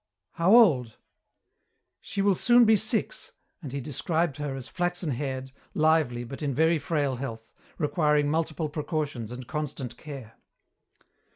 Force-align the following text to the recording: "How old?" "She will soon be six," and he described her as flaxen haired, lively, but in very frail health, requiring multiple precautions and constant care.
"How 0.31 0.55
old?" 0.55 0.97
"She 1.99 2.23
will 2.23 2.33
soon 2.33 2.65
be 2.65 2.75
six," 2.75 3.33
and 3.61 3.71
he 3.71 3.79
described 3.79 4.37
her 4.37 4.55
as 4.55 4.67
flaxen 4.67 5.11
haired, 5.11 5.51
lively, 5.75 6.23
but 6.23 6.41
in 6.41 6.55
very 6.55 6.79
frail 6.79 7.17
health, 7.17 7.53
requiring 7.77 8.27
multiple 8.27 8.67
precautions 8.67 9.31
and 9.31 9.45
constant 9.45 9.97
care. 9.97 10.37